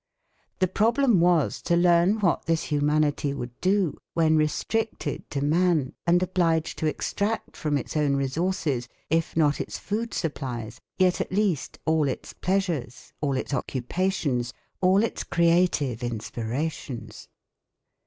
The 0.57 0.67
problem 0.67 1.19
was 1.19 1.61
to 1.61 1.75
learn 1.77 2.21
what 2.21 2.47
this 2.47 2.63
humanity 2.63 3.35
would 3.35 3.51
do 3.61 3.99
when 4.15 4.35
restricted 4.35 5.29
to 5.29 5.43
man, 5.43 5.93
and 6.07 6.23
obliged 6.23 6.79
to 6.79 6.87
extract 6.87 7.55
from 7.55 7.77
its 7.77 7.95
own 7.95 8.15
resources, 8.15 8.89
if 9.11 9.37
not 9.37 9.61
its 9.61 9.77
food 9.77 10.15
supplies, 10.15 10.79
yet 10.97 11.21
at 11.21 11.31
least 11.31 11.77
all 11.85 12.07
its 12.07 12.33
pleasures, 12.33 13.13
all 13.21 13.37
its 13.37 13.53
occupations, 13.53 14.55
all 14.81 15.03
its 15.03 15.23
creative 15.23 16.03
inspirations. 16.03 17.27